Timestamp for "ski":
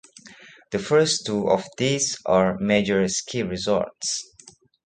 3.07-3.43